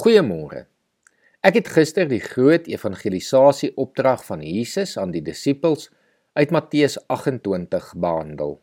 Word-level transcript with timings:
Goeiemôre. 0.00 0.62
Ek 1.44 1.58
het 1.58 1.66
gister 1.74 2.06
die 2.08 2.22
groot 2.24 2.64
evangelisasie 2.72 3.68
opdrag 3.82 4.22
van 4.24 4.40
Jesus 4.40 4.94
aan 4.96 5.10
die 5.12 5.20
disippels 5.20 5.90
uit 6.40 6.54
Matteus 6.56 6.96
28 7.12 7.90
behandel. 8.00 8.54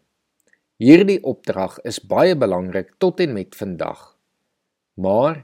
Hierdie 0.82 1.20
opdrag 1.22 1.78
is 1.86 2.02
baie 2.02 2.34
belangrik 2.34 2.96
tot 2.98 3.22
en 3.22 3.38
met 3.38 3.54
vandag. 3.54 4.02
Maar 4.98 5.44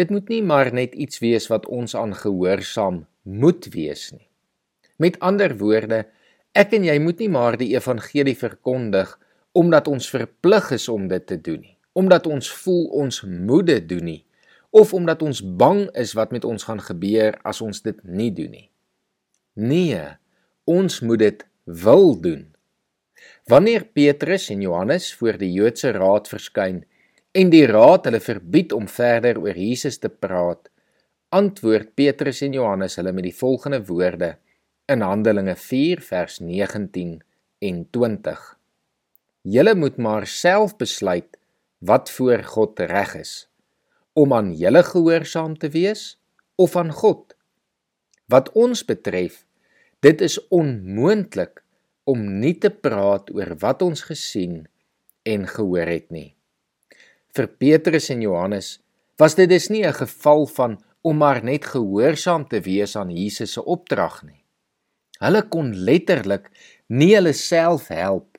dit 0.00 0.16
moet 0.16 0.32
nie 0.32 0.40
maar 0.40 0.72
net 0.72 0.96
iets 0.96 1.20
wees 1.20 1.50
wat 1.52 1.68
ons 1.68 1.92
aan 1.92 2.16
gehoorsaam 2.16 3.04
moet 3.28 3.68
wees 3.76 4.14
nie. 4.16 4.28
Met 4.96 5.20
ander 5.20 5.58
woorde, 5.60 6.06
ek 6.56 6.72
en 6.78 6.88
jy 6.88 6.96
moet 7.04 7.20
nie 7.20 7.32
maar 7.36 7.60
die 7.60 7.74
evangelie 7.76 8.38
verkondig 8.46 9.18
omdat 9.52 9.92
ons 9.92 10.08
verplig 10.08 10.72
is 10.72 10.88
om 10.88 11.10
dit 11.12 11.26
te 11.28 11.36
doen 11.36 11.60
nie, 11.60 11.76
omdat 11.92 12.32
ons 12.32 12.48
voel 12.64 12.86
ons 13.04 13.26
moet 13.28 13.74
dit 13.76 13.92
doen 13.92 14.08
nie 14.14 14.22
of 14.74 14.90
omdat 14.94 15.22
ons 15.22 15.38
bang 15.38 15.86
is 15.94 16.16
wat 16.18 16.32
met 16.34 16.44
ons 16.44 16.66
gaan 16.66 16.80
gebeur 16.82 17.36
as 17.46 17.60
ons 17.62 17.78
dit 17.84 17.98
nie 18.02 18.32
doen 18.34 18.50
nie. 18.50 18.68
Nee, 19.54 20.00
ons 20.66 20.98
moet 21.06 21.20
dit 21.22 21.44
wil 21.86 22.16
doen. 22.18 22.42
Wanneer 23.46 23.84
Petrus 23.86 24.48
en 24.50 24.64
Johannes 24.64 25.12
voor 25.14 25.38
die 25.38 25.52
Joodse 25.54 25.92
raad 25.94 26.26
verskyn 26.26 26.82
en 27.38 27.54
die 27.54 27.62
raad 27.70 28.08
hulle 28.08 28.22
verbied 28.24 28.74
om 28.74 28.90
verder 28.90 29.38
oor 29.44 29.54
Jesus 29.54 30.00
te 30.02 30.10
praat, 30.10 30.66
antwoord 31.30 31.94
Petrus 31.94 32.42
en 32.42 32.58
Johannes 32.58 32.98
hulle 32.98 33.14
met 33.14 33.28
die 33.30 33.36
volgende 33.36 33.84
woorde 33.86 34.34
in 34.90 35.06
Handelinge 35.06 35.54
4 35.54 36.02
vers 36.02 36.42
19 36.42 37.16
en 37.62 37.80
20. 37.94 38.44
Julle 39.54 39.78
moet 39.78 40.02
maar 40.02 40.26
self 40.26 40.74
besluit 40.82 41.38
wat 41.78 42.10
voor 42.10 42.42
God 42.42 42.80
reg 42.90 43.20
is 43.22 43.34
om 44.14 44.32
aan 44.32 44.52
julle 44.54 44.82
gehoorsaam 44.86 45.56
te 45.58 45.70
wees 45.74 46.14
of 46.56 46.76
aan 46.76 46.92
God. 46.94 47.34
Wat 48.30 48.50
ons 48.54 48.84
betref, 48.86 49.42
dit 50.04 50.20
is 50.22 50.38
onmoontlik 50.54 51.62
om 52.08 52.22
nie 52.40 52.54
te 52.60 52.70
praat 52.70 53.30
oor 53.34 53.54
wat 53.60 53.82
ons 53.82 54.04
gesien 54.06 54.64
en 55.26 55.46
gehoor 55.50 55.90
het 55.90 56.10
nie. 56.14 56.30
Vir 57.34 57.48
Petrus 57.58 58.10
en 58.14 58.22
Johannes 58.22 58.78
was 59.18 59.34
dit 59.34 59.48
dus 59.48 59.68
nie 59.68 59.84
'n 59.86 59.92
geval 59.92 60.46
van 60.46 60.78
om 61.02 61.16
maar 61.16 61.44
net 61.44 61.64
gehoorsaam 61.64 62.48
te 62.48 62.60
wees 62.60 62.96
aan 62.96 63.10
Jesus 63.10 63.52
se 63.52 63.64
opdrag 63.64 64.22
nie. 64.22 64.44
Hulle 65.18 65.42
kon 65.48 65.74
letterlik 65.74 66.50
nie 66.88 67.14
hulle 67.14 67.32
self 67.32 67.88
help 67.88 68.38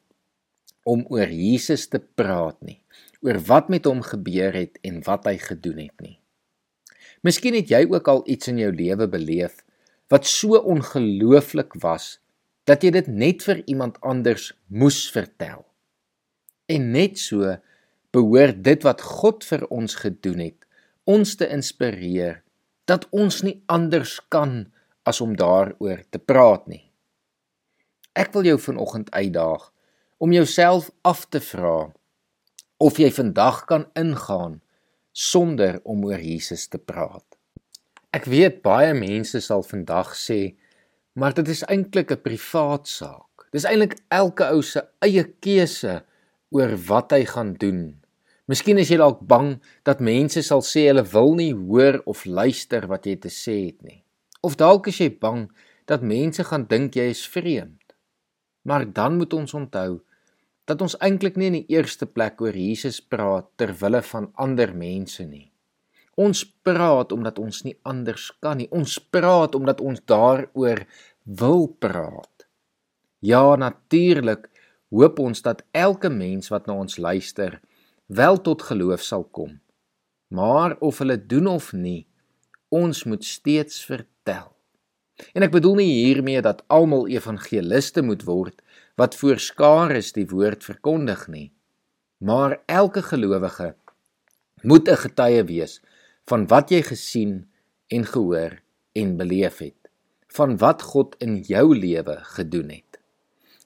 om 0.84 1.06
oor 1.10 1.30
Jesus 1.30 1.88
te 1.88 2.00
praat 2.00 2.62
nie 2.62 2.82
oor 3.26 3.40
wat 3.50 3.72
met 3.74 3.88
hom 3.90 4.04
gebeur 4.06 4.54
het 4.54 4.78
en 4.86 5.02
wat 5.08 5.26
hy 5.26 5.38
gedoen 5.42 5.82
het 5.88 6.06
nie. 6.06 6.18
Miskien 7.26 7.58
het 7.58 7.72
jy 7.74 7.82
ook 7.90 8.08
al 8.12 8.22
iets 8.30 8.52
in 8.52 8.60
jou 8.62 8.70
lewe 8.74 9.08
beleef 9.10 9.64
wat 10.14 10.28
so 10.30 10.60
ongelooflik 10.62 11.74
was 11.82 12.20
dat 12.70 12.86
jy 12.86 12.92
dit 12.94 13.08
net 13.10 13.42
vir 13.46 13.64
iemand 13.66 13.98
anders 14.06 14.52
moes 14.70 15.08
vertel. 15.14 15.66
En 16.70 16.92
net 16.94 17.18
so 17.22 17.58
behoort 18.14 18.62
dit 18.66 18.86
wat 18.86 19.02
God 19.02 19.46
vir 19.46 19.66
ons 19.74 19.98
gedoen 20.02 20.42
het, 20.46 20.58
ons 21.06 21.36
te 21.38 21.50
inspireer 21.50 22.42
dat 22.90 23.06
ons 23.10 23.42
nie 23.46 23.58
anders 23.70 24.20
kan 24.34 24.68
as 25.06 25.22
om 25.22 25.34
daaroor 25.38 26.02
te 26.10 26.22
praat 26.22 26.66
nie. 26.70 26.84
Ek 28.14 28.34
wil 28.34 28.46
jou 28.48 28.58
vanoggend 28.62 29.12
uitdaag 29.14 29.70
om 30.18 30.34
jouself 30.34 30.90
af 31.02 31.26
te 31.30 31.42
vra 31.42 31.92
of 32.78 33.00
jy 33.00 33.12
vandag 33.12 33.64
kan 33.70 33.88
ingaan 33.96 34.60
sonder 35.16 35.80
om 35.84 36.04
oor 36.04 36.20
Jesus 36.20 36.68
te 36.68 36.78
praat. 36.78 37.24
Ek 38.16 38.28
weet 38.32 38.62
baie 38.64 38.94
mense 38.96 39.40
sal 39.44 39.64
vandag 39.64 40.14
sê, 40.16 40.56
maar 41.16 41.36
dit 41.36 41.48
is 41.48 41.64
eintlik 41.72 42.12
'n 42.12 42.22
privaat 42.24 42.88
saak. 42.88 43.48
Dis 43.52 43.64
eintlik 43.64 43.96
elke 44.10 44.44
ou 44.52 44.62
se 44.62 44.84
eie 45.00 45.24
keuse 45.40 46.04
oor 46.52 46.76
wat 46.88 47.12
hy 47.12 47.24
gaan 47.26 47.54
doen. 47.54 48.02
Miskien 48.48 48.78
is 48.78 48.90
jy 48.90 48.98
dalk 48.98 49.22
bang 49.26 49.56
dat 49.84 50.00
mense 50.00 50.42
sal 50.44 50.62
sê 50.62 50.88
hulle 50.88 51.04
wil 51.04 51.36
nie 51.36 51.54
hoor 51.54 52.02
of 52.06 52.26
luister 52.26 52.88
wat 52.88 53.06
jy 53.06 53.16
te 53.16 53.30
sê 53.30 53.66
het 53.66 53.82
nie. 53.84 54.04
Of 54.44 54.56
dalk 54.56 54.88
is 54.88 55.00
jy 55.00 55.10
bang 55.10 55.50
dat 55.90 56.02
mense 56.02 56.44
gaan 56.44 56.68
dink 56.70 56.96
jy 56.96 57.10
is 57.10 57.26
vreemd. 57.28 57.96
Maar 58.64 58.86
dan 58.94 59.18
moet 59.18 59.34
ons 59.34 59.54
onthou 59.54 60.02
dat 60.66 60.82
ons 60.82 60.98
eintlik 61.04 61.38
nie 61.38 61.50
in 61.52 61.60
die 61.60 61.76
eerste 61.78 62.08
plek 62.10 62.42
oor 62.42 62.56
Jesus 62.58 63.00
praat 63.02 63.52
ter 63.60 63.74
wille 63.82 64.02
van 64.06 64.32
ander 64.42 64.74
mense 64.74 65.26
nie. 65.26 65.52
Ons 66.16 66.46
praat 66.64 67.12
omdat 67.12 67.40
ons 67.44 67.62
nie 67.68 67.76
anders 67.84 68.30
kan 68.42 68.58
nie. 68.58 68.70
Ons 68.72 68.98
praat 69.00 69.56
omdat 69.56 69.82
ons 69.84 70.00
daaroor 70.08 70.86
wil 71.24 71.68
praat. 71.80 72.48
Ja, 73.20 73.56
natuurlik 73.60 74.48
hoop 74.94 75.20
ons 75.20 75.42
dat 75.44 75.64
elke 75.76 76.10
mens 76.10 76.50
wat 76.54 76.68
na 76.70 76.78
ons 76.80 76.98
luister 76.98 77.60
wel 78.08 78.38
tot 78.42 78.62
geloof 78.62 79.04
sal 79.04 79.26
kom. 79.26 79.60
Maar 80.32 80.78
of 80.80 81.02
hulle 81.04 81.18
doen 81.18 81.48
of 81.48 81.72
nie, 81.74 82.08
ons 82.70 83.04
moet 83.04 83.24
steeds 83.26 83.84
vertel. 83.86 84.52
En 85.36 85.46
ek 85.46 85.54
bedoel 85.54 85.80
nie 85.80 85.92
hiermee 86.06 86.42
dat 86.44 86.64
almal 86.72 87.08
evangeliste 87.12 88.04
moet 88.04 88.24
word 88.28 88.62
wat 88.96 89.16
voor 89.16 89.40
skare 89.40 90.02
die 90.16 90.28
woord 90.28 90.64
verkondig 90.64 91.28
nie. 91.28 91.52
Maar 92.18 92.60
elke 92.66 93.02
gelowige 93.02 93.76
moet 94.62 94.90
'n 94.90 95.02
getuie 95.06 95.44
wees 95.44 95.82
van 96.26 96.48
wat 96.48 96.70
jy 96.70 96.82
gesien 96.82 97.48
en 97.88 98.06
gehoor 98.06 98.62
en 98.94 99.18
beleef 99.18 99.58
het, 99.58 99.90
van 100.28 100.58
wat 100.58 100.82
God 100.82 101.16
in 101.20 101.42
jou 101.42 101.78
lewe 101.78 102.18
gedoen 102.22 102.70
het. 102.70 103.00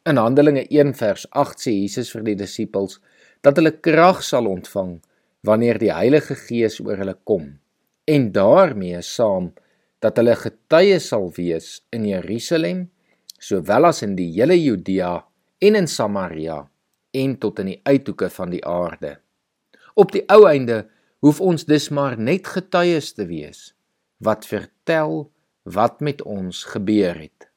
In 0.04 0.18
Handelinge 0.18 0.66
1 0.68 0.94
vers 0.96 1.30
8 1.30 1.60
sê 1.60 1.72
Jesus 1.72 2.12
vir 2.12 2.24
die 2.24 2.36
disippels 2.36 3.00
dat 3.42 3.56
hulle 3.56 3.72
krag 3.72 4.24
sal 4.24 4.46
ontvang 4.46 5.00
wanneer 5.42 5.80
die 5.80 5.94
Heilige 5.94 6.36
Gees 6.36 6.80
oor 6.80 6.98
hulle 6.98 7.18
kom 7.24 7.60
en 8.10 8.32
daarmee 8.32 9.02
saam 9.02 9.52
dat 10.00 10.18
hulle 10.18 10.36
getuies 10.36 11.08
sal 11.12 11.30
wees 11.36 11.86
in 11.96 12.08
Jerusalem 12.08 12.88
sowel 13.40 13.90
as 13.90 14.04
in 14.06 14.16
die 14.20 14.30
hele 14.36 14.58
Judea 14.60 15.24
en 15.60 15.76
in 15.76 15.88
Samaria 15.88 16.62
en 17.12 17.36
tot 17.42 17.60
in 17.64 17.74
die 17.74 17.82
uithoeke 17.84 18.30
van 18.30 18.54
die 18.54 18.62
aarde. 18.66 19.18
Op 19.96 20.14
die 20.14 20.24
ou 20.32 20.46
einde 20.48 20.86
hoef 21.24 21.42
ons 21.42 21.66
dus 21.68 21.90
maar 21.90 22.18
net 22.20 22.48
getuies 22.48 23.14
te 23.18 23.26
wees 23.28 23.74
wat 24.24 24.46
vertel 24.48 25.30
wat 25.64 26.00
met 26.04 26.22
ons 26.22 26.64
gebeur 26.74 27.16
het. 27.16 27.48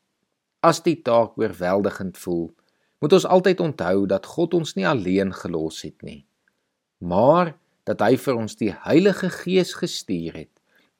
As 0.62 0.82
die 0.82 1.00
taak 1.03 1.38
oorweldigend 1.38 2.19
voel, 2.19 2.53
moet 3.03 3.16
ons 3.19 3.26
altyd 3.26 3.60
onthou 3.60 4.06
dat 4.06 4.26
God 4.31 4.54
ons 4.54 4.76
nie 4.78 4.87
alleen 4.87 5.32
gelos 5.34 5.81
het 5.82 6.04
nie, 6.06 6.22
maar 7.03 7.56
dat 7.88 8.03
hy 8.04 8.15
vir 8.15 8.38
ons 8.38 8.54
die 8.60 8.71
Heilige 8.84 9.31
Gees 9.42 9.75
gestuur 9.75 10.37
het 10.44 10.53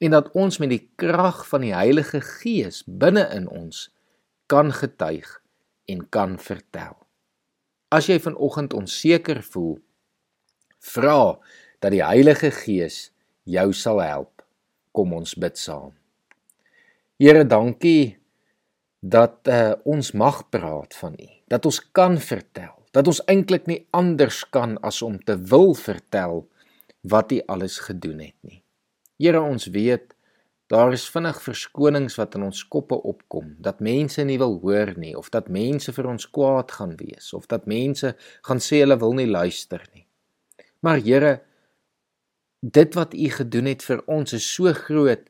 en 0.03 0.11
dat 0.11 0.33
ons 0.35 0.59
met 0.59 0.73
die 0.73 0.83
krag 0.99 1.45
van 1.47 1.63
die 1.63 1.71
Heilige 1.71 2.19
Gees 2.19 2.81
binne 2.83 3.23
in 3.31 3.47
ons 3.47 3.87
kan 4.53 4.69
getuig 4.69 5.41
en 5.89 6.05
kan 6.13 6.37
vertel. 6.37 6.93
As 7.89 8.05
jy 8.09 8.19
vanoggend 8.21 8.73
onseker 8.77 9.41
voel, 9.41 9.79
vra 10.93 11.39
dat 11.81 11.93
die 11.95 12.03
Heilige 12.05 12.51
Gees 12.53 13.07
jou 13.49 13.71
sal 13.73 14.01
help. 14.05 14.43
Kom 14.93 15.15
ons 15.17 15.33
bid 15.41 15.57
saam. 15.57 15.95
Here, 17.17 17.41
dankie 17.49 18.19
dat 19.01 19.49
uh, 19.49 19.73
ons 19.89 20.13
mag 20.13 20.43
praat 20.53 20.93
van 21.01 21.17
U, 21.17 21.29
dat 21.49 21.65
ons 21.65 21.79
kan 21.95 22.19
vertel, 22.21 22.75
dat 22.93 23.09
ons 23.09 23.23
eintlik 23.31 23.65
nie 23.67 23.81
anders 23.91 24.43
kan 24.53 24.77
as 24.85 25.01
om 25.01 25.17
te 25.17 25.35
wil 25.49 25.73
vertel 25.73 26.43
wat 27.01 27.33
U 27.33 27.41
alles 27.51 27.79
gedoen 27.83 28.21
het 28.21 28.37
nie. 28.45 28.61
Here, 29.17 29.41
ons 29.41 29.71
weet 29.73 30.12
Daar 30.73 30.93
is 30.95 31.03
vinnig 31.13 31.37
verskonings 31.43 32.15
wat 32.17 32.33
in 32.33 32.47
ons 32.47 32.63
koppe 32.65 32.97
opkom 33.05 33.51
dat 33.61 33.81
mense 33.85 34.23
nie 34.25 34.39
wil 34.41 34.55
hoor 34.63 34.93
nie 34.97 35.11
of 35.17 35.27
dat 35.29 35.51
mense 35.53 35.93
vir 35.93 36.07
ons 36.09 36.25
kwaad 36.33 36.73
gaan 36.73 36.95
wees 36.97 37.27
of 37.37 37.45
dat 37.51 37.67
mense 37.69 38.15
gaan 38.47 38.61
sê 38.67 38.79
hulle 38.81 38.97
wil 39.03 39.13
nie 39.19 39.27
luister 39.29 39.83
nie. 39.93 40.07
Maar 40.81 41.03
Here, 41.05 41.33
dit 42.61 42.97
wat 42.97 43.13
U 43.13 43.29
gedoen 43.35 43.69
het 43.69 43.85
vir 43.85 44.01
ons 44.17 44.33
is 44.33 44.49
so 44.55 44.73
groot 44.73 45.29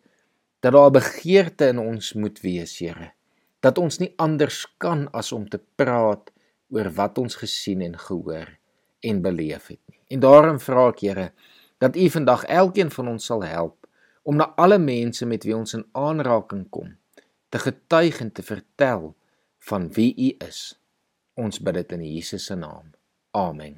dat 0.64 0.72
daar 0.78 0.88
'n 0.88 0.98
begeerte 1.02 1.68
in 1.76 1.80
ons 1.80 2.14
moet 2.14 2.40
wees, 2.40 2.80
Here, 2.80 3.12
dat 3.60 3.78
ons 3.78 4.00
nie 4.00 4.14
anders 4.18 4.66
kan 4.78 5.10
as 5.12 5.32
om 5.32 5.50
te 5.50 5.60
praat 5.76 6.32
oor 6.70 6.90
wat 6.90 7.18
ons 7.18 7.36
gesien 7.36 7.82
en 7.82 7.98
gehoor 8.00 8.48
en 9.02 9.22
beleef 9.22 9.68
het 9.68 9.82
nie. 9.92 10.00
En 10.08 10.20
daarom 10.20 10.60
vra 10.60 10.88
ek, 10.88 11.00
Here, 11.00 11.32
dat 11.80 11.96
U 11.96 12.10
vandag 12.10 12.44
elkeen 12.46 12.92
van 12.92 13.08
ons 13.08 13.26
sal 13.26 13.44
help 13.44 13.83
om 14.24 14.40
na 14.40 14.54
alle 14.56 14.80
mense 14.80 15.26
met 15.26 15.44
wie 15.44 15.56
ons 15.56 15.76
in 15.78 15.86
aanraking 15.92 16.68
kom 16.70 16.96
te 17.54 17.60
getuig 17.62 18.20
en 18.20 18.32
te 18.32 18.42
vertel 18.42 19.12
van 19.70 19.92
wie 19.94 20.10
U 20.18 20.30
is. 20.48 20.74
Ons 21.38 21.60
bid 21.62 21.78
dit 21.78 21.92
in 21.92 22.06
Jesus 22.06 22.46
se 22.50 22.56
naam. 22.58 22.90
Amen. 23.32 23.78